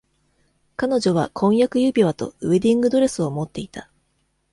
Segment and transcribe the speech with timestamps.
[0.77, 3.87] 彼女は婚約指輪とウェディングドレスを持っていた。